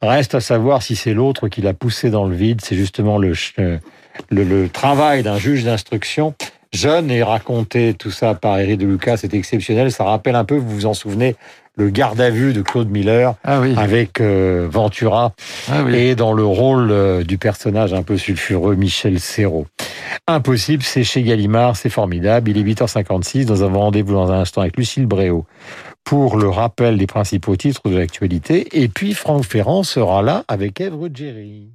Reste 0.00 0.36
à 0.36 0.40
savoir 0.40 0.84
si 0.84 0.94
c'est 0.94 1.12
l'autre 1.12 1.48
qui 1.48 1.60
l'a 1.60 1.74
poussé 1.74 2.08
dans 2.08 2.24
le 2.24 2.36
vide. 2.36 2.60
C'est 2.62 2.76
justement 2.76 3.18
le, 3.18 3.32
le, 3.58 3.80
le 4.30 4.68
travail 4.68 5.24
d'un 5.24 5.38
juge 5.38 5.64
d'instruction 5.64 6.34
jeune 6.74 7.10
et 7.10 7.22
raconter 7.22 7.94
tout 7.94 8.10
ça 8.10 8.34
par 8.34 8.58
Eric 8.58 8.78
de 8.78 8.86
Lucas, 8.86 9.18
c'est 9.18 9.34
exceptionnel. 9.34 9.92
Ça 9.92 10.04
rappelle 10.04 10.36
un 10.36 10.44
peu, 10.44 10.56
vous 10.56 10.68
vous 10.68 10.86
en 10.86 10.94
souvenez, 10.94 11.36
le 11.76 11.90
garde 11.90 12.20
à 12.20 12.30
vue 12.30 12.52
de 12.52 12.62
Claude 12.62 12.88
Miller 12.88 13.34
ah 13.42 13.60
avec 13.76 14.20
euh, 14.20 14.68
Ventura 14.70 15.32
ah 15.70 15.82
et 15.92 16.14
dans 16.14 16.32
le 16.32 16.44
rôle 16.44 16.90
euh, 16.90 17.24
du 17.24 17.36
personnage 17.36 17.92
un 17.92 18.02
peu 18.02 18.16
sulfureux 18.16 18.76
Michel 18.76 19.18
Serrault. 19.18 19.66
Impossible, 20.28 20.82
c'est 20.82 21.04
chez 21.04 21.22
Gallimard, 21.22 21.76
c'est 21.76 21.90
formidable. 21.90 22.50
Il 22.50 22.58
est 22.58 22.74
8h56, 22.74 23.48
nous 23.48 23.62
avons 23.62 23.80
rendez-vous 23.80 24.12
dans 24.12 24.30
un 24.30 24.40
instant 24.40 24.60
avec 24.60 24.76
Lucille 24.76 25.06
Bréau 25.06 25.46
pour 26.04 26.36
le 26.36 26.48
rappel 26.48 26.98
des 26.98 27.06
principaux 27.06 27.56
titres 27.56 27.88
de 27.88 27.96
l'actualité. 27.96 28.68
Et 28.80 28.88
puis 28.88 29.14
Franck 29.14 29.44
Ferrand 29.44 29.82
sera 29.82 30.22
là 30.22 30.44
avec 30.48 30.80
Èvre 30.80 31.08
Jerry. 31.12 31.70